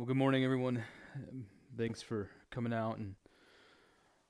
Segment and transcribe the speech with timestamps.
[0.00, 0.82] Well, good morning, everyone.
[1.76, 3.16] Thanks for coming out and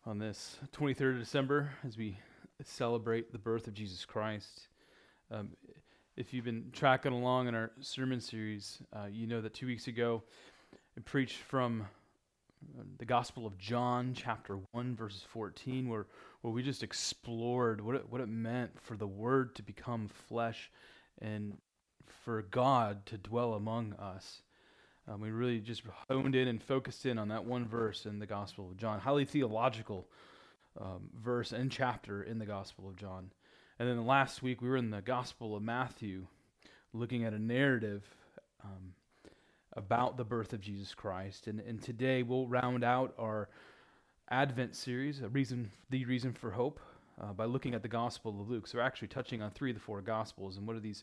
[0.04, 2.18] on this 23rd of December as we
[2.64, 4.66] celebrate the birth of Jesus Christ.
[5.30, 5.50] Um,
[6.16, 9.86] if you've been tracking along in our sermon series, uh, you know that two weeks
[9.86, 10.24] ago
[10.98, 11.82] I preached from
[12.76, 16.08] uh, the Gospel of John, chapter 1, verses 14, where,
[16.40, 20.68] where we just explored what it, what it meant for the Word to become flesh
[21.22, 21.58] and
[22.24, 24.42] for God to dwell among us.
[25.10, 28.26] Um, we really just honed in and focused in on that one verse in the
[28.26, 30.06] Gospel of John, highly theological
[30.80, 33.32] um, verse and chapter in the Gospel of John.
[33.80, 36.26] And then last week we were in the Gospel of Matthew,
[36.92, 38.04] looking at a narrative
[38.62, 38.94] um,
[39.72, 41.48] about the birth of Jesus Christ.
[41.48, 43.48] And, and today we'll round out our
[44.30, 46.78] Advent series, a reason, the reason for hope,
[47.20, 48.68] uh, by looking at the Gospel of Luke.
[48.68, 51.02] So we're actually touching on three of the four Gospels, and what do these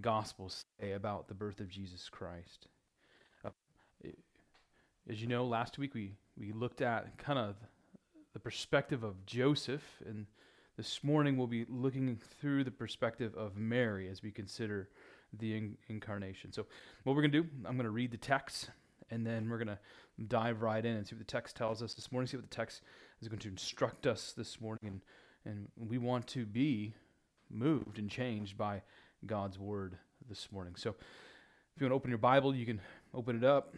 [0.00, 2.66] Gospels say about the birth of Jesus Christ?
[5.10, 7.56] As you know, last week we, we looked at kind of
[8.34, 10.26] the perspective of Joseph, and
[10.76, 14.90] this morning we'll be looking through the perspective of Mary as we consider
[15.32, 16.52] the in- incarnation.
[16.52, 16.66] So,
[17.04, 18.68] what we're going to do, I'm going to read the text,
[19.10, 19.78] and then we're going to
[20.26, 22.54] dive right in and see what the text tells us this morning, see what the
[22.54, 22.82] text
[23.22, 24.84] is going to instruct us this morning.
[24.84, 25.00] And,
[25.46, 26.92] and we want to be
[27.48, 28.82] moved and changed by
[29.24, 29.96] God's word
[30.28, 30.74] this morning.
[30.76, 32.82] So, if you want to open your Bible, you can
[33.14, 33.74] open it up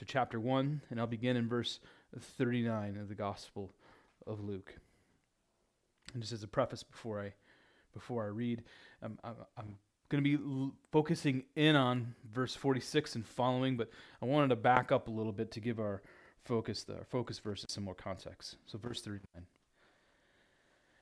[0.00, 1.78] to chapter 1, and I'll begin in verse
[2.18, 3.70] 39 of the Gospel
[4.26, 4.74] of Luke.
[6.14, 7.34] And just as a preface before I,
[7.92, 8.62] before I read,
[9.02, 9.76] um, I'm, I'm
[10.08, 13.90] going to be l- focusing in on verse 46 and following, but
[14.22, 16.00] I wanted to back up a little bit to give our
[16.44, 18.56] focus, the, our focus verses some more context.
[18.64, 19.44] So, verse 39.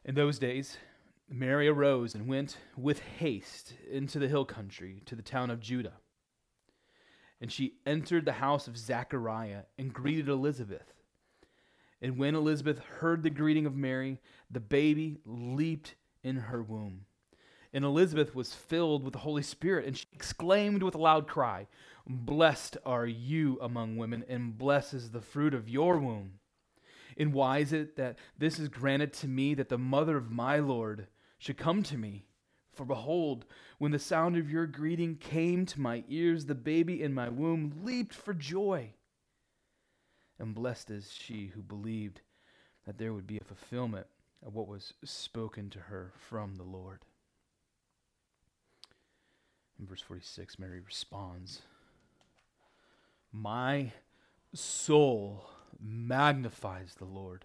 [0.07, 0.77] In those days,
[1.31, 5.95] Mary arose and went with haste into the hill country to the town of Judah
[7.41, 10.93] and she entered the house of Zachariah and greeted Elizabeth.
[12.01, 17.05] And when Elizabeth heard the greeting of Mary, the baby leaped in her womb.
[17.73, 21.67] And Elizabeth was filled with the Holy Spirit, and she exclaimed with a loud cry,
[22.07, 26.39] Blessed are you among women, and blessed is the fruit of your womb.
[27.19, 30.61] And why is it that this is granted to me, that the mother of my
[30.61, 32.28] Lord should come to me?
[32.79, 33.45] For behold,
[33.79, 37.81] when the sound of your greeting came to my ears, the baby in my womb
[37.83, 38.91] leaped for joy.
[40.39, 42.21] And blessed is she who believed
[42.87, 44.07] that there would be a fulfillment
[44.47, 47.01] of what was spoken to her from the Lord.
[49.81, 51.63] In verse 46, Mary responds
[53.33, 53.91] My
[54.55, 55.51] soul
[55.81, 57.45] magnifies the Lord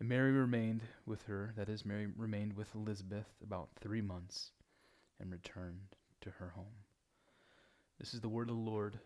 [0.00, 4.52] And Mary remained with her, that is, Mary remained with Elizabeth about three months
[5.20, 6.84] and returned to her home.
[7.98, 8.98] This is the word of the Lord.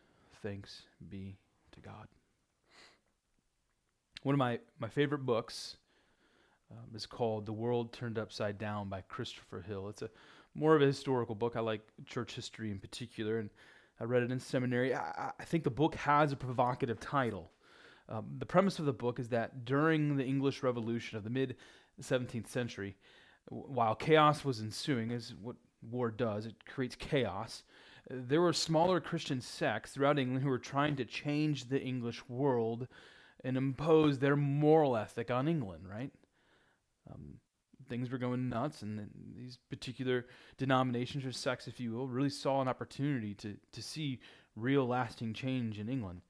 [0.42, 1.38] Thanks be
[1.72, 2.08] to God.
[4.22, 5.76] One of my, my favorite books
[6.70, 9.88] um, is called The World Turned Upside Down by Christopher Hill.
[9.88, 10.10] It's a
[10.54, 11.56] more of a historical book.
[11.56, 13.48] I like church history in particular, and
[13.98, 14.94] I read it in seminary.
[14.94, 17.50] I, I think the book has a provocative title.
[18.12, 21.56] Um, the premise of the book is that during the English Revolution of the mid
[22.00, 22.94] 17th century,
[23.48, 27.64] while chaos was ensuing, as what war does, it creates chaos.
[28.10, 32.86] There were smaller Christian sects throughout England who were trying to change the English world
[33.42, 36.12] and impose their moral ethic on England, right?
[37.10, 37.38] Um,
[37.88, 40.26] things were going nuts, and these particular
[40.58, 44.20] denominations or sects, if you will, really saw an opportunity to, to see
[44.54, 46.20] real lasting change in England.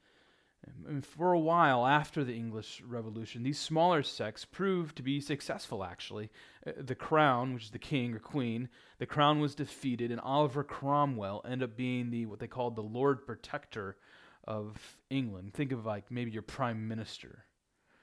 [0.86, 5.82] And for a while after the English Revolution, these smaller sects proved to be successful,
[5.82, 6.30] actually.
[6.66, 8.68] Uh, the crown, which is the king or queen,
[8.98, 12.82] the crown was defeated, and Oliver Cromwell ended up being the what they called the
[12.82, 13.96] Lord Protector
[14.44, 15.54] of England.
[15.54, 17.44] Think of like maybe your prime minister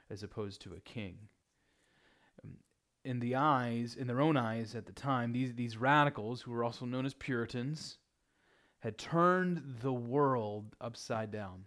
[0.10, 1.18] as opposed to a king.
[2.44, 2.58] Um,
[3.06, 6.64] in the eyes, in their own eyes at the time, these, these radicals, who were
[6.64, 7.98] also known as Puritans,
[8.80, 11.66] had turned the world upside down.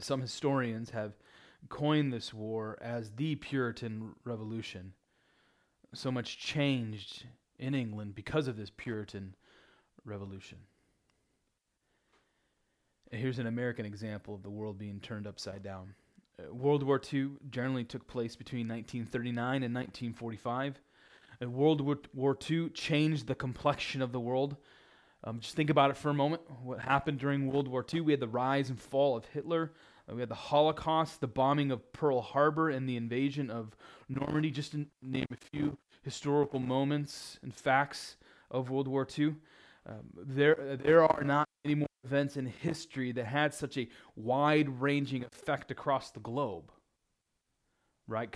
[0.00, 1.12] Some historians have
[1.68, 4.92] coined this war as the Puritan Revolution.
[5.94, 7.26] So much changed
[7.58, 9.34] in England because of this Puritan
[10.04, 10.58] Revolution.
[13.10, 15.94] Here's an American example of the world being turned upside down.
[16.38, 20.80] Uh, world War II generally took place between 1939 and 1945.
[21.40, 21.80] Uh, World
[22.12, 24.56] War II changed the complexion of the world.
[25.26, 26.42] Um, just think about it for a moment.
[26.62, 28.02] What happened during World War II?
[28.02, 29.72] We had the rise and fall of Hitler.
[30.08, 33.74] Uh, we had the Holocaust, the bombing of Pearl Harbor, and the invasion of
[34.08, 38.16] Normandy, just to name a few historical moments and facts
[38.50, 39.36] of World War II.
[39.86, 44.80] Um, there, there are not any more events in history that had such a wide
[44.80, 46.70] ranging effect across the globe.
[48.06, 48.34] Right?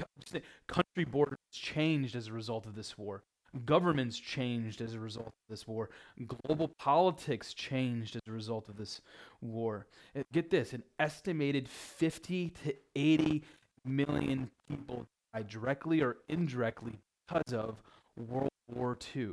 [0.66, 3.22] Country borders changed as a result of this war.
[3.64, 5.88] Governments changed as a result of this war.
[6.26, 9.00] Global politics changed as a result of this
[9.40, 9.86] war.
[10.32, 13.42] Get this an estimated 50 to 80
[13.84, 17.82] million people died directly or indirectly because of
[18.16, 19.32] World War II.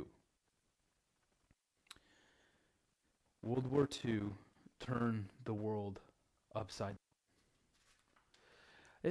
[3.42, 4.22] World War II
[4.80, 6.00] turned the world
[6.54, 6.96] upside down.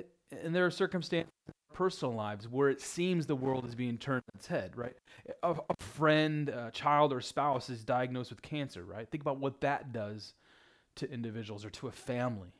[0.01, 0.09] It,
[0.43, 1.31] and there are circumstances
[1.75, 4.95] personal lives where it seems the world is being turned its head, right?
[5.43, 9.07] A, a friend, a child, or spouse is diagnosed with cancer, right?
[9.11, 10.33] Think about what that does
[10.95, 12.53] to individuals or to a family.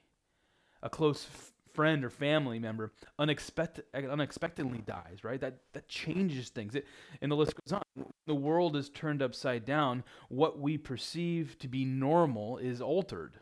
[0.83, 5.39] A close f- friend or family member unexpected, unexpectedly dies, right?
[5.39, 6.75] That, that changes things.
[6.75, 6.85] It,
[7.21, 8.05] and the list goes on.
[8.27, 10.03] The world is turned upside down.
[10.27, 13.39] What we perceive to be normal is altered.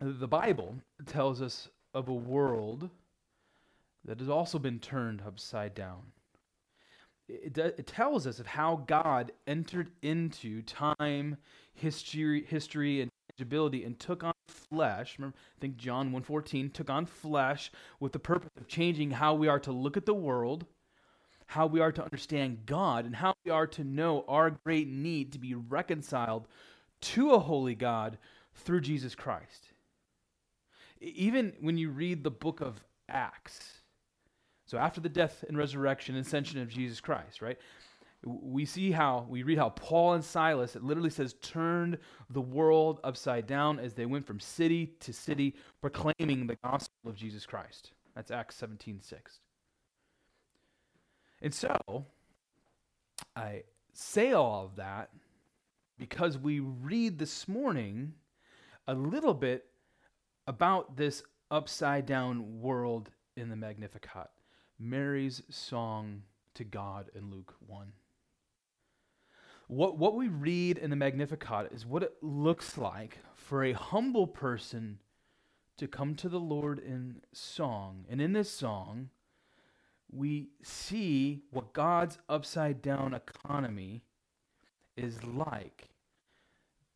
[0.00, 0.74] The Bible
[1.06, 2.90] tells us of a world
[4.04, 6.02] that has also been turned upside down.
[7.26, 11.38] It, it, tells us of how God entered into time,
[11.74, 15.18] history, history, and tangibility and took on flesh.
[15.18, 19.48] Remember, I think John 1:14 took on flesh with the purpose of changing how we
[19.48, 20.66] are to look at the world,
[21.46, 25.32] how we are to understand God, and how we are to know our great need
[25.32, 26.46] to be reconciled
[27.00, 28.18] to a holy God
[28.54, 29.65] through Jesus Christ.
[31.14, 33.82] Even when you read the book of Acts,
[34.66, 37.58] so after the death and resurrection and ascension of Jesus Christ, right?
[38.26, 41.98] we see how we read how Paul and Silas, it literally says, turned
[42.30, 47.14] the world upside down as they went from city to city proclaiming the gospel of
[47.14, 47.92] Jesus Christ.
[48.14, 49.40] That's Acts 17 6.
[51.42, 52.06] And so,
[53.36, 53.62] I
[53.92, 55.10] say all of that
[55.98, 58.14] because we read this morning
[58.88, 59.66] a little bit
[60.46, 64.30] about this upside down world in the Magnificat.
[64.78, 66.22] Mary's song
[66.54, 67.92] to God in Luke 1.
[69.68, 74.26] What, what we read in the Magnificat is what it looks like for a humble
[74.26, 75.00] person
[75.76, 78.04] to come to the Lord in song.
[78.08, 79.10] And in this song,
[80.10, 84.02] we see what God's upside down economy
[84.96, 85.88] is like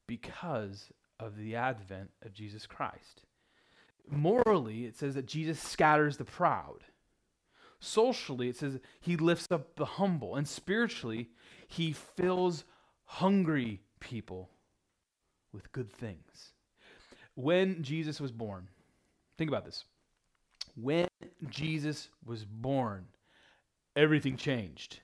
[0.07, 3.23] because of the advent of Jesus Christ.
[4.11, 6.81] Morally, it says that Jesus scatters the proud.
[7.79, 10.37] Socially, it says he lifts up the humble.
[10.37, 11.31] And spiritually,
[11.69, 12.65] he fills
[13.05, 14.51] hungry people
[15.53, 16.53] with good things.
[17.35, 18.69] When Jesus was born,
[19.39, 19.85] think about this.
[20.77, 21.09] When
[21.49, 23.07] Jesus was born,
[23.97, 25.01] everything changed.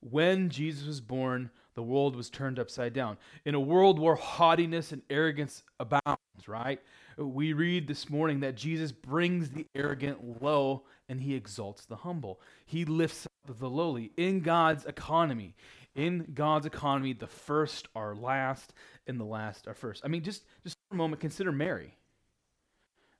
[0.00, 3.16] When Jesus was born, the world was turned upside down.
[3.44, 6.80] In a world where haughtiness and arrogance abounds, right?
[7.16, 12.40] We read this morning that Jesus brings the arrogant low and he exalts the humble.
[12.66, 14.12] He lifts up the lowly.
[14.16, 15.54] In God's economy,
[15.94, 18.72] in God's economy, the first are last
[19.06, 20.02] and the last are first.
[20.04, 21.96] I mean, just, just for a moment, consider Mary.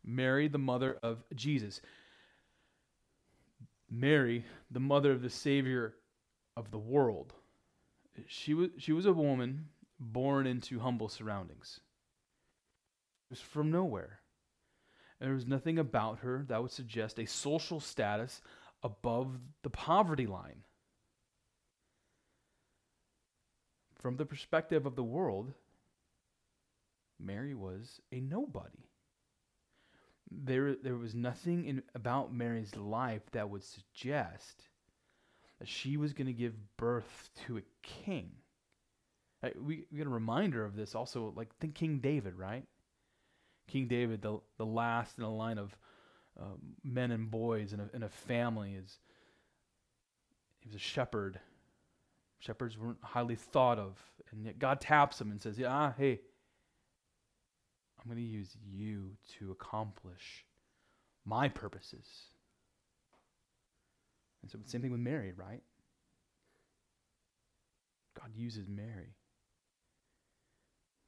[0.05, 1.81] Mary, the mother of Jesus.
[3.91, 5.95] Mary, the mother of the Savior
[6.57, 7.35] of the world.
[8.27, 11.81] She was, she was a woman born into humble surroundings.
[13.29, 14.21] She was from nowhere.
[15.21, 18.43] And there was nothing about her that would suggest a social status
[18.83, 20.65] above the poverty line.
[24.01, 25.53] From the perspective of the world,
[27.21, 28.89] Mary was a nobody.
[30.29, 34.65] There, there was nothing in, about Mary's life that would suggest
[35.63, 38.33] that she was going to give birth to a king.
[39.61, 42.65] We, we get a reminder of this also, like think King David, right?
[43.69, 45.79] King David, the, the last in a line of
[46.37, 48.99] uh, men and boys in a, in a family, is
[50.59, 51.39] he was a shepherd.
[52.41, 54.03] Shepherds weren't highly thought of,
[54.33, 56.19] and yet God taps him and says, "Yeah, ah, hey,
[58.01, 60.45] I'm going to use you to accomplish
[61.25, 62.32] my purposes."
[64.43, 65.63] And so, same thing with Mary, right?
[68.21, 69.17] God uses Mary.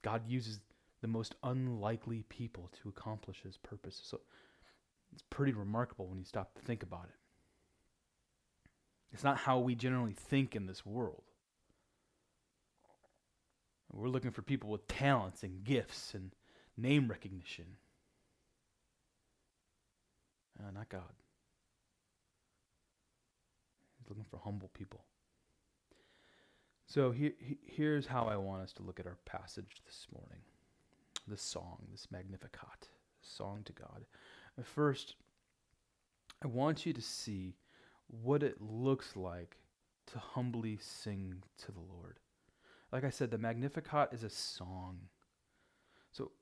[0.03, 0.61] God uses
[1.01, 4.01] the most unlikely people to accomplish his purpose.
[4.03, 4.21] So
[5.13, 7.17] it's pretty remarkable when you stop to think about it.
[9.13, 11.23] It's not how we generally think in this world.
[13.93, 16.33] We're looking for people with talents and gifts and
[16.77, 17.77] name recognition.
[20.59, 21.13] Uh, not God.
[24.05, 25.05] He's looking for humble people.
[26.87, 30.43] So he, he, here's how I want us to look at our passage this morning
[31.27, 32.89] this song, this Magnificat,
[33.23, 34.05] song to God.
[34.63, 35.15] First,
[36.43, 37.57] I want you to see
[38.09, 39.57] what it looks like
[40.13, 42.21] to humbly sing to the Lord.
[42.93, 44.99] Like I said, the Magnificat is a song.
[46.13, 46.33] So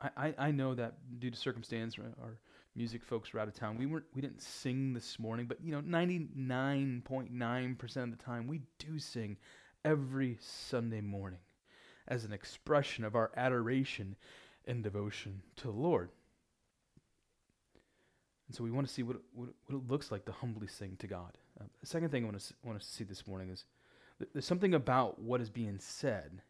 [0.00, 2.38] I, I, I know that due to circumstance, our
[2.74, 3.78] music folks were out of town.
[3.78, 8.62] We weren't we didn't sing this morning, but you know, 99.9% of the time we
[8.78, 9.36] do sing
[9.84, 11.40] every Sunday morning
[12.08, 14.16] as an expression of our adoration
[14.66, 16.10] and devotion to the Lord.
[18.48, 20.96] And so we want to see what, what, what it looks like to humbly sing
[20.98, 21.38] to God.
[21.60, 23.64] Uh, the second thing I want to, want to see this morning is
[24.32, 26.42] there's something about what is being said.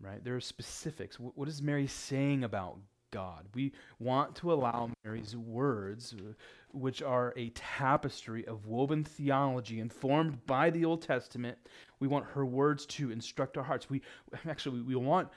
[0.00, 0.24] Right?
[0.24, 1.20] There are specifics.
[1.20, 2.78] What, what is Mary saying about
[3.12, 3.46] God.
[3.54, 6.32] We want to allow Mary's words, uh,
[6.72, 11.58] which are a tapestry of woven theology informed by the Old Testament,
[12.00, 13.88] we want her words to instruct our hearts.
[13.88, 14.02] We
[14.48, 15.28] actually we want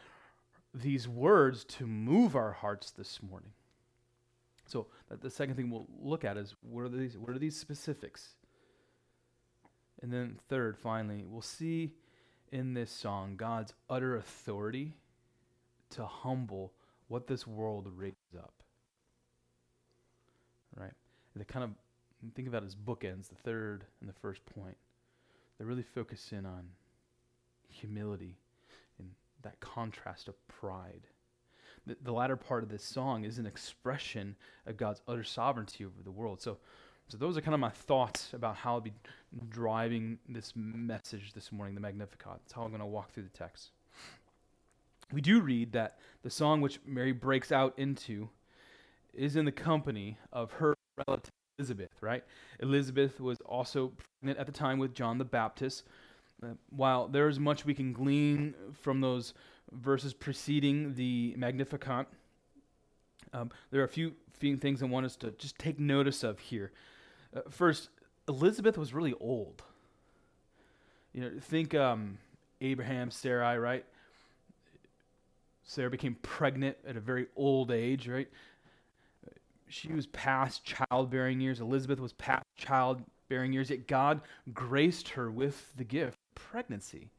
[0.73, 3.51] these words to move our hearts this morning.
[4.65, 4.87] So
[5.21, 8.35] the second thing we'll look at is what are these what are these specifics?
[10.01, 11.91] And then third, finally, we'll see
[12.51, 14.95] in this song God's utter authority
[15.91, 16.73] to humble
[17.07, 18.53] what this world raises up.
[20.75, 20.91] Right?
[21.33, 21.71] And they kind of
[22.33, 24.77] think about it as bookends, the third and the first point.
[25.57, 26.67] They really focus in on
[27.69, 28.37] humility
[28.99, 29.09] and
[29.43, 31.07] that contrast of pride.
[31.85, 34.35] The, the latter part of this song is an expression
[34.65, 36.41] of God's utter sovereignty over the world.
[36.41, 36.57] So,
[37.07, 38.93] so those are kind of my thoughts about how I'll be
[39.49, 42.39] driving this message this morning, the Magnificat.
[42.41, 43.71] That's how I'm going to walk through the text
[45.11, 48.29] we do read that the song which Mary breaks out into
[49.13, 50.75] is in the company of her
[51.07, 52.23] relative Elizabeth, right?
[52.59, 55.83] Elizabeth was also pregnant at the time with John the Baptist.
[56.43, 59.33] Uh, while there's much we can glean from those
[59.71, 62.07] verses preceding the Magnificat,
[63.33, 66.39] um, there are a few, few things I want us to just take notice of
[66.39, 66.71] here.
[67.35, 67.89] Uh, first,
[68.27, 69.63] Elizabeth was really old.
[71.13, 72.17] You know, think um,
[72.59, 73.85] Abraham, Sarai, right?
[75.65, 78.27] Sarah became pregnant at a very old age, right?
[79.67, 81.59] She was past childbearing years.
[81.59, 84.21] Elizabeth was past childbearing years, yet God
[84.53, 87.09] graced her with the gift of pregnancy.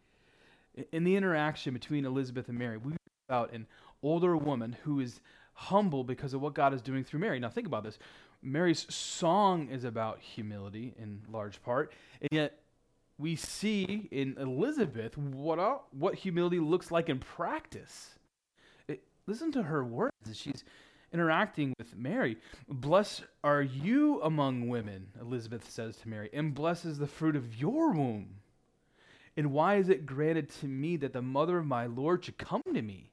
[0.93, 2.99] In the interaction between Elizabeth and Mary, we read
[3.29, 3.67] about an
[4.03, 5.21] older woman who is
[5.55, 7.41] humble because of what God is doing through Mary.
[7.41, 7.99] Now, think about this.
[8.43, 12.61] Mary's song is about humility in large part, and yet
[13.19, 18.17] we see in Elizabeth what, what humility looks like in practice
[19.27, 20.65] listen to her words as she's
[21.13, 22.37] interacting with Mary.
[22.69, 27.55] Blessed are you among women, Elizabeth says to Mary, and blessed is the fruit of
[27.61, 28.37] your womb.
[29.37, 32.63] And why is it granted to me that the mother of my Lord should come
[32.73, 33.11] to me?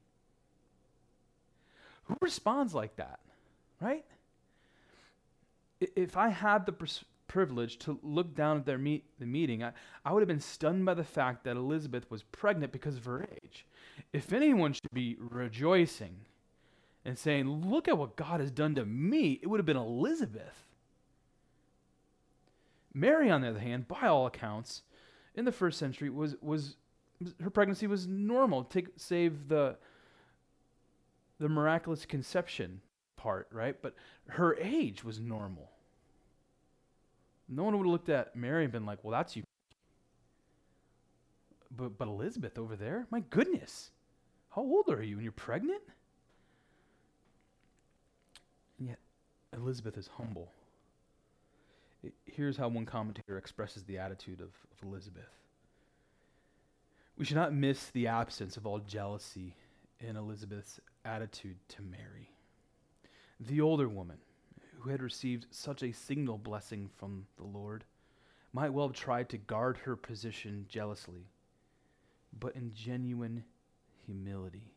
[2.04, 3.20] Who responds like that,
[3.80, 4.04] right?
[5.80, 9.72] If I had the pers- privilege to look down at their meet, the meeting, I,
[10.04, 13.26] I would have been stunned by the fact that Elizabeth was pregnant because of her
[13.42, 13.66] age.
[14.12, 16.14] If anyone should be rejoicing
[17.04, 20.68] and saying, Look at what God has done to me, it would have been Elizabeth.
[22.94, 24.82] Mary, on the other hand, by all accounts,
[25.34, 26.76] in the first century, was, was
[27.42, 29.76] her pregnancy was normal, take, save the,
[31.40, 32.80] the miraculous conception
[33.16, 33.74] part, right?
[33.82, 33.96] But
[34.28, 35.73] her age was normal.
[37.48, 39.42] No one would have looked at Mary and been like, well, that's you.
[41.76, 43.90] But, but Elizabeth over there, my goodness,
[44.50, 45.82] how old are you and you're pregnant?
[48.78, 48.98] And yet,
[49.52, 50.50] Elizabeth is humble.
[52.02, 55.30] It, here's how one commentator expresses the attitude of, of Elizabeth
[57.18, 59.56] We should not miss the absence of all jealousy
[60.00, 62.30] in Elizabeth's attitude to Mary.
[63.40, 64.18] The older woman,
[64.84, 67.84] who had received such a signal blessing from the Lord,
[68.52, 71.26] might well have tried to guard her position jealously,
[72.38, 73.44] but in genuine
[74.04, 74.74] humility,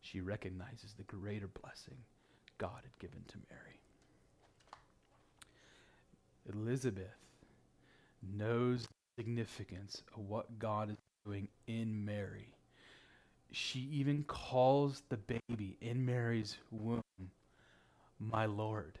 [0.00, 1.96] she recognizes the greater blessing
[2.58, 3.80] God had given to Mary.
[6.54, 7.18] Elizabeth
[8.36, 12.54] knows the significance of what God is doing in Mary.
[13.50, 17.02] She even calls the baby in Mary's womb,
[18.20, 18.98] my Lord.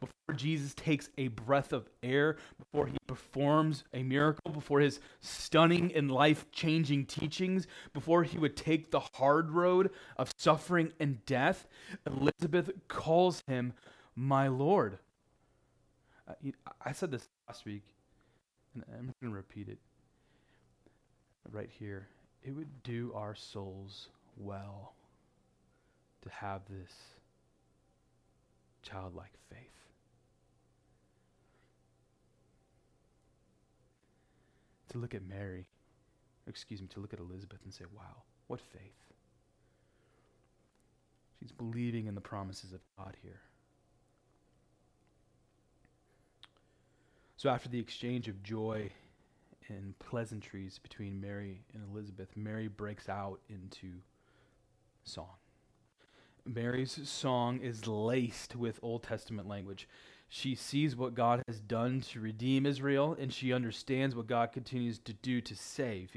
[0.00, 5.94] Before Jesus takes a breath of air, before he performs a miracle, before his stunning
[5.94, 11.66] and life changing teachings, before he would take the hard road of suffering and death,
[12.06, 13.74] Elizabeth calls him
[14.16, 14.98] my Lord.
[16.26, 16.32] Uh,
[16.84, 17.84] I said this last week,
[18.74, 19.78] and I'm going to repeat it
[21.50, 22.08] right here.
[22.42, 24.94] It would do our souls well
[26.22, 26.92] to have this
[28.82, 29.79] childlike faith.
[34.90, 35.66] To look at Mary,
[36.48, 39.12] excuse me, to look at Elizabeth and say, wow, what faith.
[41.38, 43.40] She's believing in the promises of God here.
[47.36, 48.90] So after the exchange of joy
[49.68, 53.92] and pleasantries between Mary and Elizabeth, Mary breaks out into
[55.04, 55.36] song.
[56.44, 59.88] Mary's song is laced with Old Testament language.
[60.32, 65.00] She sees what God has done to redeem Israel, and she understands what God continues
[65.00, 66.16] to do to save.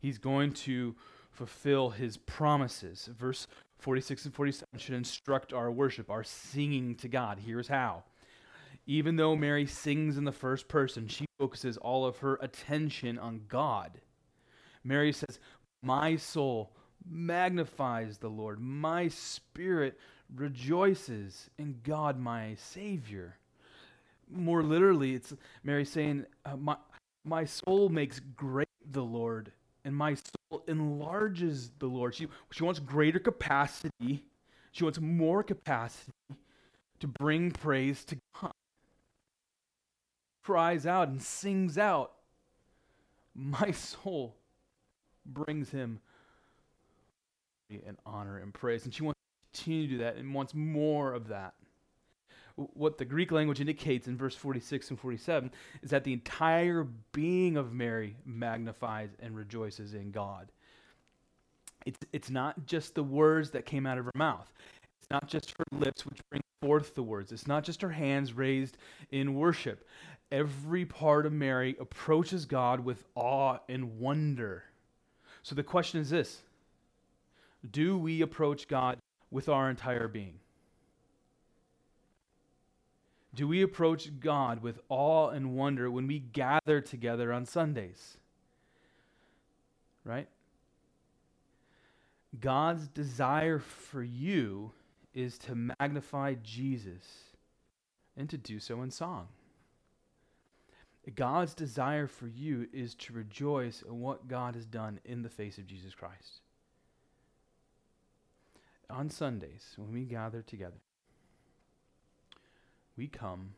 [0.00, 0.96] He's going to
[1.30, 3.10] fulfill his promises.
[3.18, 3.46] Verse
[3.78, 7.38] 46 and 47 should instruct our worship, our singing to God.
[7.44, 8.04] Here's how
[8.86, 13.42] even though Mary sings in the first person, she focuses all of her attention on
[13.46, 14.00] God.
[14.82, 15.38] Mary says,
[15.82, 16.72] My soul
[17.08, 19.98] magnifies the Lord, my spirit
[20.34, 23.36] rejoices in God, my Savior.
[24.32, 26.76] More literally, it's Mary saying, uh, my,
[27.24, 29.52] my soul makes great the Lord,
[29.84, 32.14] and my soul enlarges the Lord.
[32.14, 34.24] She, she wants greater capacity,
[34.72, 36.12] she wants more capacity
[37.00, 38.52] to bring praise to God
[40.50, 42.12] cries out and sings out,
[43.34, 44.36] My soul
[45.24, 46.00] brings him
[47.70, 48.84] and honor and praise.
[48.84, 51.54] And she wants to continue to do that and wants more of that.
[52.74, 55.50] What the Greek language indicates in verse 46 and 47
[55.82, 60.52] is that the entire being of Mary magnifies and rejoices in God.
[61.86, 64.52] It's, it's not just the words that came out of her mouth.
[65.00, 67.32] It's not just her lips which bring forth the words.
[67.32, 68.76] It's not just her hands raised
[69.10, 69.86] in worship
[70.30, 74.64] every part of Mary approaches God with awe and wonder.
[75.42, 76.42] So the question is this
[77.70, 78.98] Do we approach God
[79.30, 80.38] with our entire being?
[83.34, 88.18] Do we approach God with awe and wonder when we gather together on Sundays?
[90.04, 90.28] Right?
[92.38, 94.72] God's desire for you
[95.14, 97.04] is to magnify Jesus
[98.16, 99.28] and to do so in song.
[101.14, 105.58] God's desire for you is to rejoice in what God has done in the face
[105.58, 106.42] of Jesus Christ.
[108.88, 110.76] On Sundays, when we gather together,
[112.96, 113.54] we come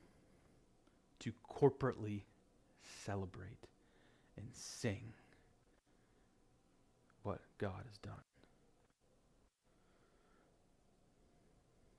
[1.20, 2.22] to corporately
[3.04, 3.66] celebrate
[4.36, 5.12] and sing
[7.22, 8.14] what God has done.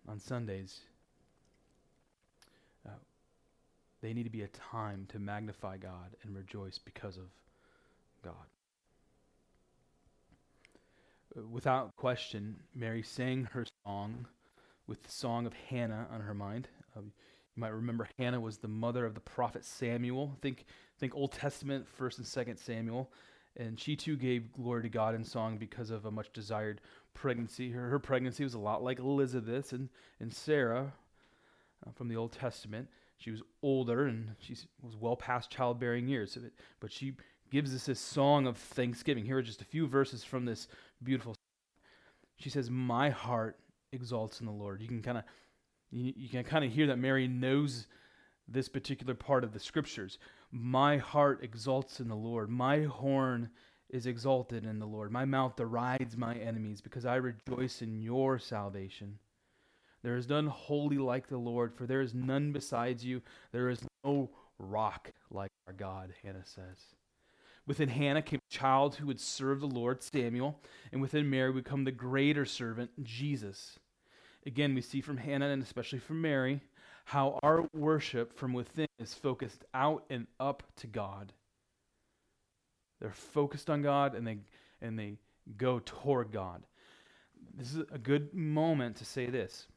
[0.08, 0.82] On Sundays,
[4.04, 7.24] they need to be a time to magnify God and rejoice because of
[8.22, 8.34] God.
[11.36, 14.28] Uh, without question, Mary sang her song
[14.88, 16.68] with the song of Hannah on her mind.
[17.02, 20.38] You might remember Hannah was the mother of the prophet Samuel.
[20.42, 20.66] Think,
[21.00, 23.12] think Old Testament, First and Second Samuel,
[23.56, 26.82] and she too gave glory to God in song because of a much desired
[27.14, 27.72] pregnancy.
[27.72, 30.94] Her, her pregnancy was a lot like Elizabeth's and, and Sarah
[31.86, 32.88] uh, from the Old Testament.
[33.18, 36.38] She was older and she was well past childbearing years.
[36.80, 37.14] But she
[37.52, 39.26] gives us this song of thanksgiving.
[39.26, 40.68] Here are just a few verses from this
[41.04, 41.34] beautiful.
[41.34, 41.40] Song.
[42.38, 43.60] She says, "My heart
[43.92, 45.24] exalts in the Lord." You can kind of
[45.94, 47.88] you, you can kind of hear that Mary knows
[48.48, 50.18] this particular part of the scriptures.
[50.52, 52.50] My heart exalts in the Lord.
[52.50, 53.50] My horn
[53.90, 55.12] is exalted in the Lord.
[55.12, 59.20] My mouth derides my enemies because I rejoice in your salvation.
[60.02, 63.22] There is none holy like the Lord, for there is none besides you.
[63.52, 66.96] There is no rock like our God, Hannah says.
[67.66, 70.60] Within Hannah came a child who would serve the Lord, Samuel,
[70.92, 73.80] and within Mary would come the greater servant, Jesus.
[74.46, 76.62] Again, we see from Hannah and especially from Mary
[77.06, 81.34] how our worship from within is focused out and up to God.
[83.00, 84.38] They're focused on God and they
[84.82, 85.18] and they
[85.58, 86.64] go toward God.
[87.58, 89.68] This is a good moment to say this.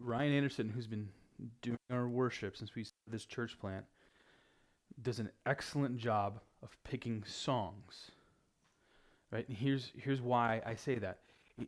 [0.00, 1.08] Ryan Anderson, who's been
[1.62, 3.84] doing our worship since we started this church plant,
[5.02, 8.10] does an excellent job of picking songs.
[9.30, 9.46] Right?
[9.48, 11.18] And here's here's why I say that.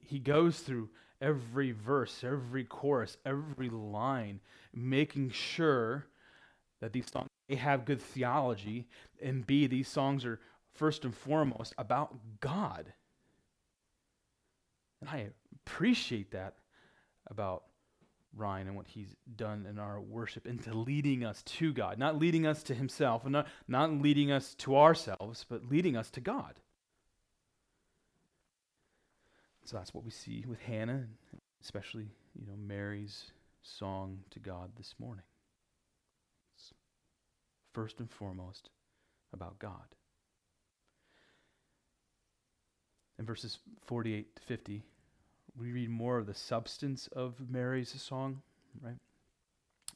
[0.03, 4.41] He goes through every verse, every chorus, every line,
[4.75, 6.07] making sure
[6.81, 8.89] that these songs a have good theology,
[9.23, 10.41] and B these songs are
[10.75, 12.93] first and foremost about God.
[15.01, 16.55] And I appreciate that
[17.29, 17.65] about
[18.37, 22.47] Ryan and what he's done in our worship into leading us to God, not leading
[22.47, 26.55] us to himself, and not, not leading us to ourselves, but leading us to God.
[29.67, 31.07] So that's what we see with Hannah,
[31.61, 32.07] especially,
[32.39, 35.25] you know, Mary's song to God this morning.
[36.55, 36.73] It's
[37.73, 38.71] first and foremost
[39.33, 39.97] about God.
[43.19, 44.85] In verses 48 to 50,
[45.59, 48.43] we read more of the substance of Mary's song,
[48.81, 48.99] right?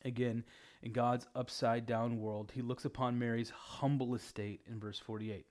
[0.05, 0.43] Again,
[0.83, 5.47] in God's upside down world, he looks upon Mary's humble estate in verse 48.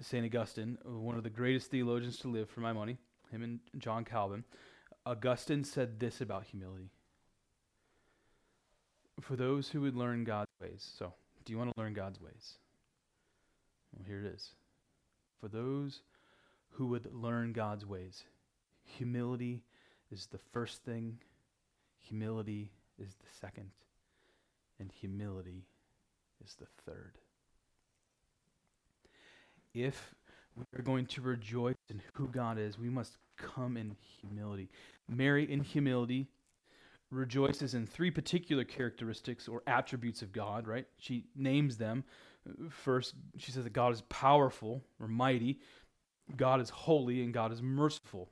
[0.00, 0.24] St.
[0.24, 2.98] Augustine, one of the greatest theologians to live for my money,
[3.30, 4.44] him and John Calvin,
[5.04, 6.90] Augustine said this about humility.
[9.20, 10.88] For those who would learn God's ways.
[10.96, 11.12] So,
[11.44, 12.54] do you want to learn God's ways?
[13.92, 14.50] Well, here it is.
[15.40, 16.02] For those
[16.72, 18.24] who would learn God's ways,
[18.96, 19.62] Humility
[20.10, 21.18] is the first thing,
[21.98, 23.70] humility is the second,
[24.78, 25.66] and humility
[26.44, 27.18] is the third.
[29.84, 30.14] If
[30.56, 34.68] we are going to rejoice in who God is, we must come in humility.
[35.08, 36.26] Mary, in humility,
[37.10, 40.86] rejoices in three particular characteristics or attributes of God, right?
[40.98, 42.04] She names them.
[42.70, 45.60] First, she says that God is powerful or mighty,
[46.36, 48.28] God is holy, and God is merciful.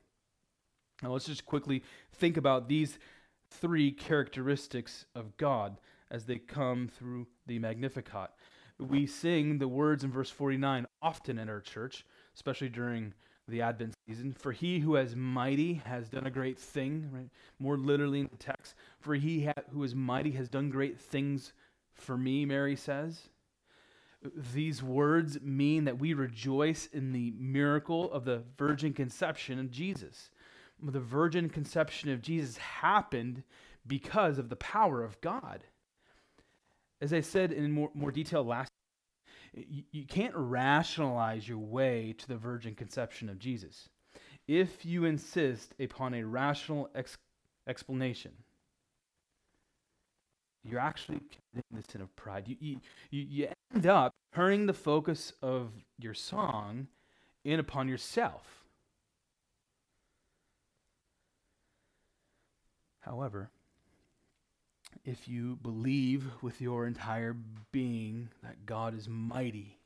[1.01, 1.83] Now, let's just quickly
[2.13, 2.99] think about these
[3.51, 5.77] three characteristics of God
[6.11, 8.31] as they come through the Magnificat.
[8.79, 13.13] We sing the words in verse 49 often in our church, especially during
[13.47, 14.33] the Advent season.
[14.33, 17.29] For he who is mighty has done a great thing, right?
[17.59, 21.53] More literally in the text, for he ha- who is mighty has done great things
[21.93, 23.29] for me, Mary says.
[24.53, 30.31] These words mean that we rejoice in the miracle of the virgin conception of Jesus
[30.81, 33.43] the virgin conception of Jesus happened
[33.85, 35.63] because of the power of God.
[37.01, 38.71] As I said in more, more detail last
[39.53, 43.89] you, you can't rationalize your way to the virgin conception of Jesus.
[44.47, 47.17] If you insist upon a rational ex-
[47.67, 48.31] explanation,
[50.63, 52.45] you're actually committing the sin of pride.
[52.47, 52.77] You,
[53.09, 56.87] you, you end up turning the focus of your song
[57.43, 58.65] in upon yourself.
[62.99, 63.49] However,
[65.07, 67.33] if you believe with your entire
[67.71, 69.77] being that God is mighty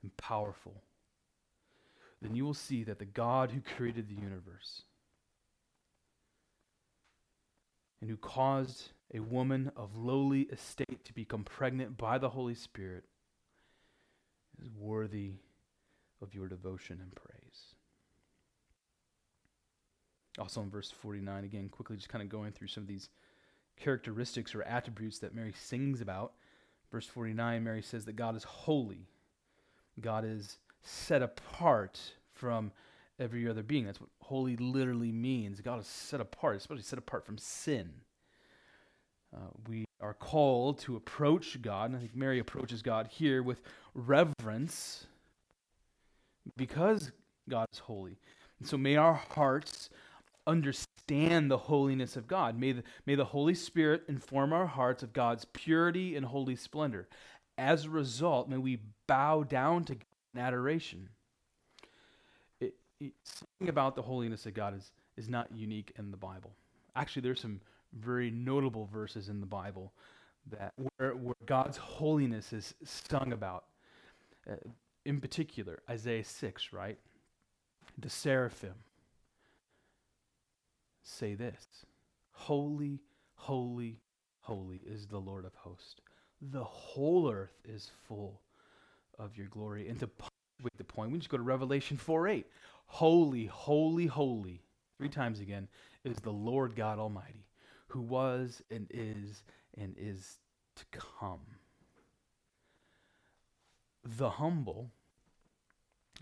[0.00, 0.84] and powerful,
[2.22, 4.82] then you will see that the God who created the universe
[8.00, 13.02] and who caused a woman of lowly estate to become pregnant by the Holy Spirit
[14.62, 15.32] is worthy
[16.22, 17.74] of your devotion and praise.
[20.38, 23.08] Also in verse 49, again, quickly just kind of going through some of these
[23.78, 26.32] characteristics or attributes that Mary sings about.
[26.90, 29.08] Verse 49, Mary says that God is holy,
[30.00, 32.00] God is set apart
[32.32, 32.72] from
[33.18, 33.84] every other being.
[33.84, 35.60] That's what holy literally means.
[35.60, 37.90] God is set apart, especially set apart from sin.
[39.34, 43.60] Uh, we are called to approach God, and I think Mary approaches God here with
[43.94, 45.06] reverence
[46.56, 47.10] because
[47.48, 48.18] God is holy.
[48.58, 49.90] And so may our hearts
[50.46, 52.58] understand the holiness of God.
[52.58, 57.08] May the, may the Holy Spirit inform our hearts of God's purity and holy splendor.
[57.56, 61.08] As a result, may we bow down to God in adoration.
[62.60, 66.52] It, it, something about the holiness of God is, is not unique in the Bible.
[66.94, 67.60] Actually, there's some
[67.94, 69.92] very notable verses in the Bible
[70.50, 73.64] that where, where God's holiness is sung about.
[74.48, 74.56] Uh,
[75.04, 76.98] in particular, Isaiah 6, right?
[77.98, 78.74] The seraphim
[81.08, 81.66] say this
[82.32, 83.00] Holy,
[83.34, 84.00] holy,
[84.40, 85.96] holy is the Lord of hosts.
[86.40, 88.42] The whole earth is full
[89.18, 89.88] of your glory.
[89.88, 92.46] And to punctuate the point, we just go to Revelation 4 8.
[92.86, 94.62] Holy, holy, holy,
[94.96, 95.68] three times again,
[96.04, 97.46] is the Lord God Almighty,
[97.88, 99.42] who was and is
[99.76, 100.38] and is
[100.76, 101.40] to come.
[104.04, 104.92] The humble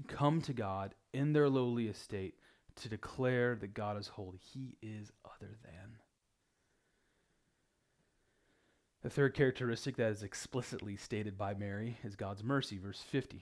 [0.09, 2.35] come to God in their lowly estate
[2.77, 4.39] to declare that God is holy.
[4.39, 5.99] He is other than.
[9.03, 13.41] The third characteristic that is explicitly stated by Mary is God's mercy, verse 50.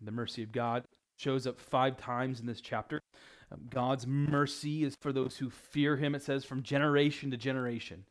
[0.00, 0.84] The mercy of God
[1.16, 3.00] shows up five times in this chapter.
[3.52, 8.04] Um, God's mercy is for those who fear him, it says, from generation to generation.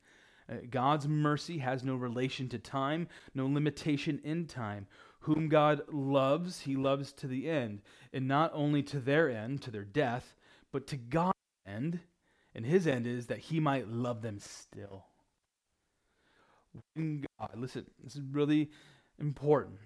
[0.52, 4.86] Uh, God's mercy has no relation to time, no limitation in time.
[5.22, 7.82] Whom God loves, he loves to the end,
[8.14, 10.36] and not only to their end, to their death,
[10.72, 11.34] but to God's
[11.66, 12.00] end.
[12.56, 15.06] And his end is that he might love them still.
[16.94, 18.70] When God, listen, this is really
[19.20, 19.78] important.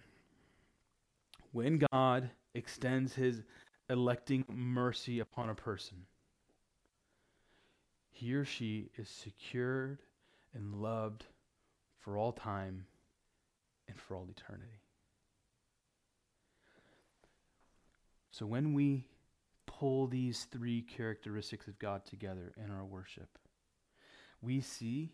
[1.51, 3.43] When God extends his
[3.89, 6.05] electing mercy upon a person,
[8.11, 9.99] he or she is secured
[10.53, 11.25] and loved
[11.99, 12.85] for all time
[13.87, 14.79] and for all eternity.
[18.31, 19.05] So when we
[19.83, 23.37] pull these three characteristics of God together in our worship,
[24.41, 25.11] we see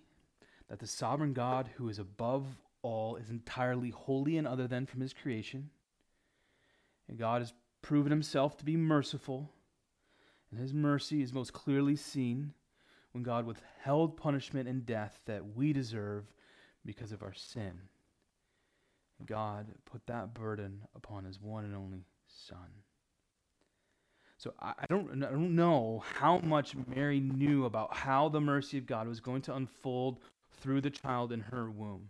[0.70, 2.46] that the sovereign God, who is above
[2.84, 5.72] all, is entirely holy and other than from his creation.
[7.08, 7.52] And God has
[7.82, 9.50] proven himself to be merciful,
[10.52, 12.54] and his mercy is most clearly seen
[13.12, 16.26] when God withheld punishment and death that we deserve
[16.86, 17.74] because of our sin.
[19.26, 22.70] God put that burden upon his one and only Son.
[24.40, 28.86] So I, don't, I don't know how much Mary knew about how the mercy of
[28.86, 30.20] God was going to unfold
[30.62, 32.10] through the child in her womb.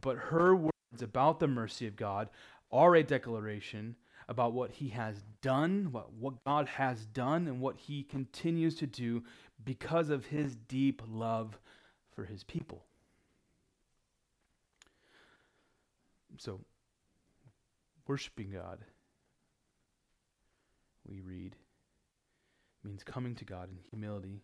[0.00, 2.28] But her words about the mercy of God
[2.70, 3.96] are a declaration
[4.28, 8.86] about what he has done, what, what God has done, and what he continues to
[8.86, 9.24] do
[9.64, 11.58] because of his deep love
[12.14, 12.84] for his people.
[16.36, 16.60] So,
[18.06, 18.78] worshiping God,
[21.08, 21.56] we read,
[22.84, 24.42] means coming to God in humility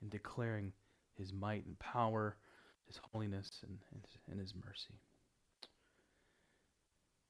[0.00, 0.72] and declaring
[1.16, 2.36] his might and power,
[2.86, 3.78] his holiness, and,
[4.30, 5.00] and, his mercy.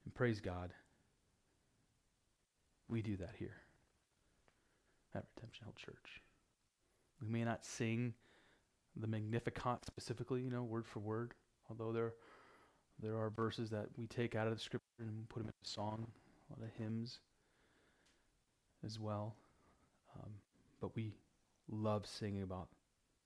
[0.05, 0.73] And praise God
[2.89, 3.57] we do that here
[5.15, 6.23] at Redemption Hill Church.
[7.21, 8.15] We may not sing
[8.95, 11.35] the Magnificat specifically, you know, word for word,
[11.69, 12.15] although there,
[13.03, 15.69] there are verses that we take out of the scripture and put them in a
[15.69, 16.07] song,
[16.49, 17.19] a lot of hymns
[18.87, 19.35] as well.
[20.17, 20.31] Um,
[20.81, 21.13] but we
[21.69, 22.69] love singing about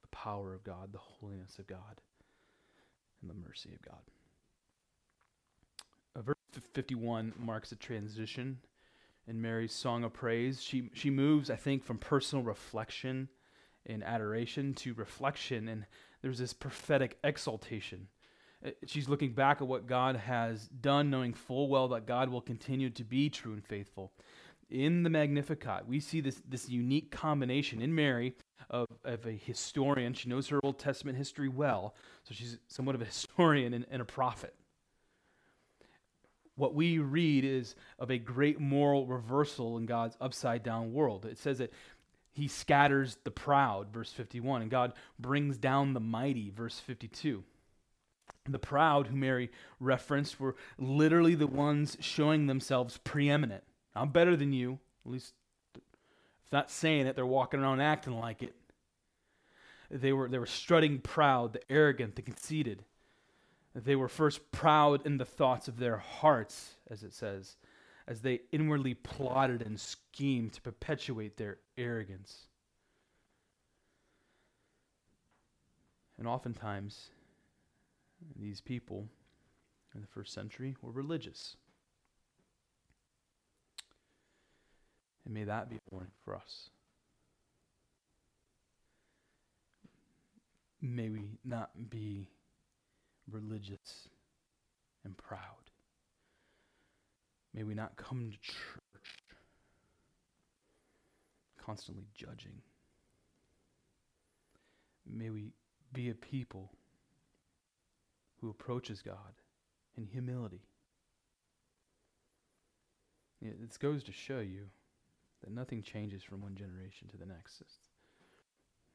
[0.02, 2.00] the power of God, the holiness of God,
[3.20, 4.00] and the mercy of God.
[6.16, 6.36] Uh, verse
[6.72, 8.58] 51 marks a transition
[9.28, 10.62] in Mary's song of praise.
[10.62, 13.28] She, she moves, I think, from personal reflection
[13.86, 15.86] and adoration to reflection, and
[16.22, 18.08] there's this prophetic exaltation.
[18.64, 22.40] Uh, she's looking back at what God has done, knowing full well that God will
[22.40, 24.12] continue to be true and faithful.
[24.70, 28.34] In the Magnificat, we see this, this unique combination in Mary
[28.68, 30.14] of, of a historian.
[30.14, 34.00] She knows her Old Testament history well, so she's somewhat of a historian and, and
[34.00, 34.54] a prophet
[36.60, 41.24] what we read is of a great moral reversal in God's upside down world.
[41.24, 41.72] It says that
[42.32, 47.42] he scatters the proud, verse 51, and God brings down the mighty, verse 52.
[48.48, 53.64] The proud, who Mary referenced, were literally the ones showing themselves preeminent.
[53.94, 54.78] I'm better than you.
[55.04, 55.34] At least,
[55.74, 58.54] if not saying it, they're walking around acting like it.
[59.90, 62.84] They were, they were strutting proud, the arrogant, the conceited.
[63.74, 67.56] They were first proud in the thoughts of their hearts, as it says,
[68.06, 72.46] as they inwardly plotted and schemed to perpetuate their arrogance.
[76.18, 77.10] And oftentimes,
[78.36, 79.08] these people
[79.94, 81.56] in the first century were religious.
[85.30, 86.70] And may that be a warning for us.
[90.82, 92.28] May we not be
[93.30, 94.08] religious
[95.04, 95.70] and proud.
[97.54, 98.56] May we not come to church
[101.64, 102.62] constantly judging.
[105.08, 105.52] May we
[105.92, 106.72] be a people
[108.40, 109.14] who approaches God
[109.96, 110.62] in humility.
[113.40, 114.70] This goes to show you
[115.42, 117.62] that nothing changes from one generation to the next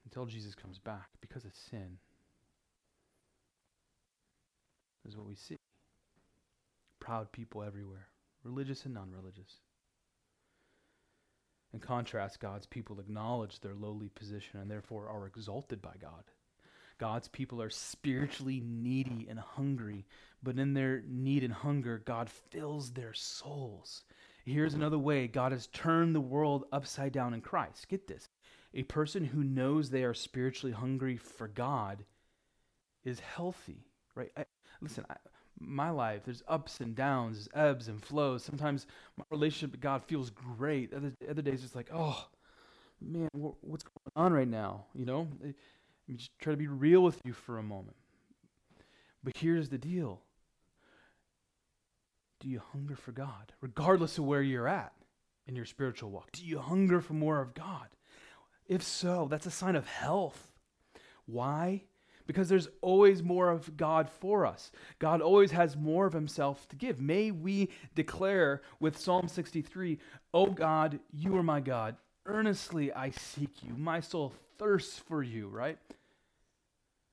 [0.05, 1.97] until Jesus comes back because of sin
[5.08, 5.58] is what we see.
[6.99, 8.08] Proud people everywhere,
[8.43, 9.60] religious and non religious.
[11.73, 16.23] In contrast, God's people acknowledge their lowly position and therefore are exalted by God.
[16.97, 20.05] God's people are spiritually needy and hungry,
[20.41, 24.03] but in their need and hunger, God fills their souls.
[24.45, 27.88] Here's another way God has turned the world upside down in Christ.
[27.88, 28.29] Get this.
[28.73, 32.03] A person who knows they are spiritually hungry for God
[33.03, 34.31] is healthy, right?
[34.38, 34.45] I,
[34.81, 35.15] listen, I,
[35.60, 38.43] my life, there's ups and downs, ebbs and flows.
[38.43, 38.86] Sometimes
[39.17, 40.93] my relationship with God feels great.
[40.93, 42.27] Other, other days, it's like, oh,
[43.01, 44.86] man, what's going on right now?
[44.93, 45.55] You know, let
[46.08, 47.95] me just try to be real with you for a moment.
[49.23, 50.21] But here's the deal
[52.39, 54.93] Do you hunger for God, regardless of where you're at
[55.48, 56.32] in your spiritual walk?
[56.32, 57.88] Do you hunger for more of God?
[58.67, 60.52] If so, that's a sign of health.
[61.26, 61.84] Why?
[62.28, 64.71] because there's always more of God for us.
[65.00, 67.00] God always has more of himself to give.
[67.00, 70.00] May we declare with Psalm 63,
[70.34, 71.98] "O God, you are my God.
[72.26, 73.76] Earnestly I seek you.
[73.76, 75.78] My soul thirsts for you," right?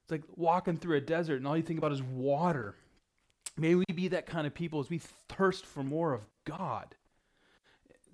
[0.03, 2.77] It's like walking through a desert and all you think about is water.
[3.57, 6.95] May we be that kind of people as we thirst for more of God.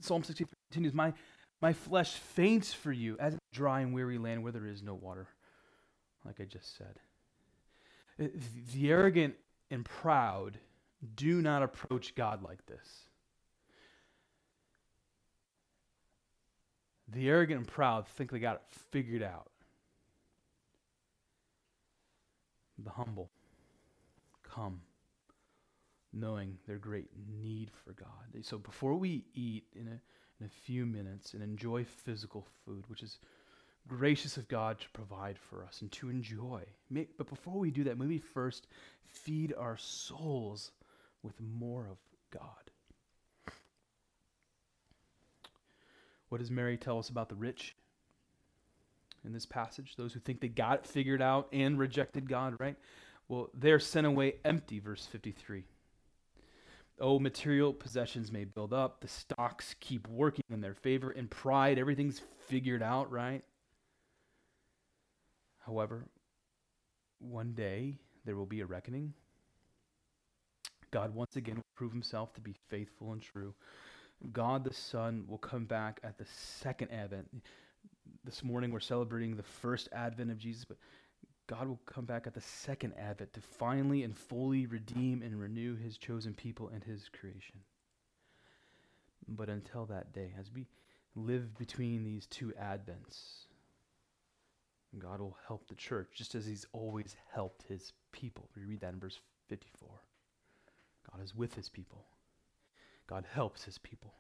[0.01, 1.15] Psalm 63 continues, "My
[1.61, 4.95] my flesh faints for you as a dry and weary land where there is no
[4.95, 5.29] water."
[6.25, 7.01] like I just said.
[8.21, 8.29] Uh,
[8.73, 9.35] the arrogant
[9.71, 10.59] and proud
[11.15, 13.05] do not approach God like this.
[17.09, 19.51] The arrogant and proud think they got it figured out.
[22.79, 23.31] The humble
[24.43, 24.83] come
[26.19, 27.09] knowing their great
[27.41, 28.43] need for God.
[28.43, 30.01] So before we eat in a,
[30.41, 33.19] in a few minutes and enjoy physical food, which is
[33.89, 36.63] gracious of God to provide for us and to enjoy.
[36.91, 38.67] But before we do that, may we first
[39.03, 40.73] feed our souls
[41.23, 41.97] with more of
[42.31, 42.43] God.
[46.29, 47.75] What does Mary tell us about the rich
[49.25, 49.97] in this passage?
[49.97, 52.77] Those who think they got it figured out and rejected God, right?
[53.29, 55.65] Well, they're sent away empty, verse 53.
[57.01, 61.79] Oh, material possessions may build up, the stocks keep working in their favor, and pride,
[61.79, 63.45] everything's figured out, right?
[65.65, 66.07] However,
[67.21, 69.13] one day there will be a reckoning.
[70.91, 73.55] God once again will prove himself to be faithful and true.
[74.33, 77.29] God the Son will come back at the second advent.
[78.25, 80.79] This morning we're celebrating the first advent of Jesus, but
[81.49, 85.77] God will come back at the second advent to finally and fully redeem and renew
[85.77, 87.61] his chosen people and his creation.
[89.27, 90.67] But until that day, as we
[91.17, 93.47] live between these two advents,
[94.99, 98.49] God will help the church just as he's always helped his people.
[98.55, 99.89] We read that in verse 54.
[101.11, 102.05] God is with his people,
[103.07, 104.13] God helps his people.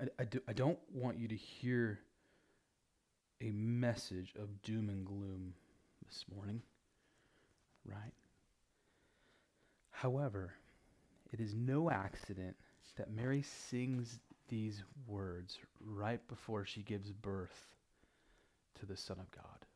[0.00, 2.00] I, I, do, I don't want you to hear
[3.42, 5.54] a message of doom and gloom
[6.06, 6.62] this morning,
[7.84, 8.12] right?
[9.90, 10.54] However,
[11.32, 12.56] it is no accident
[12.96, 17.74] that Mary sings these words right before she gives birth
[18.78, 19.66] to the Son of God.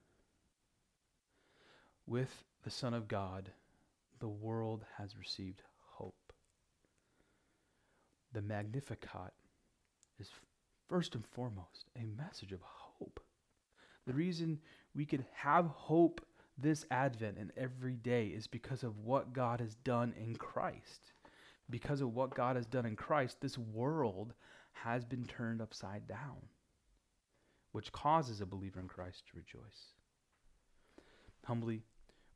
[2.07, 3.51] With the Son of God,
[4.21, 5.63] the world has received
[5.95, 6.33] hope.
[8.33, 9.33] The Magnificat
[10.21, 10.31] is
[10.89, 13.21] first and foremost a message of hope.
[14.07, 14.61] The reason
[14.95, 16.25] we can have hope
[16.59, 21.13] this Advent and every day is because of what God has done in Christ.
[21.69, 24.33] Because of what God has done in Christ, this world
[24.73, 26.37] has been turned upside down,
[27.73, 29.95] which causes a believer in Christ to rejoice.
[31.45, 31.83] Humbly,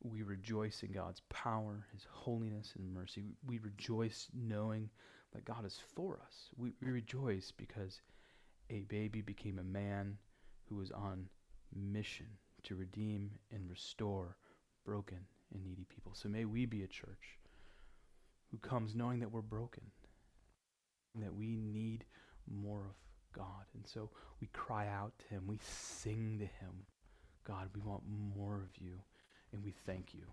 [0.03, 3.23] we rejoice in God's power, His holiness, and mercy.
[3.45, 4.89] We rejoice knowing
[5.33, 6.49] that God is for us.
[6.57, 8.01] We, we rejoice because
[8.69, 10.17] a baby became a man
[10.65, 11.29] who was on
[11.75, 12.27] mission
[12.63, 14.37] to redeem and restore
[14.85, 15.19] broken
[15.53, 16.13] and needy people.
[16.15, 17.39] So may we be a church
[18.51, 19.83] who comes knowing that we're broken,
[21.13, 22.05] and that we need
[22.47, 22.95] more of
[23.33, 23.65] God.
[23.73, 24.09] And so
[24.39, 25.43] we cry out to him.
[25.47, 26.85] We sing to him.
[27.45, 28.03] God, we want
[28.35, 28.99] more of you.
[29.53, 30.23] And we thank you.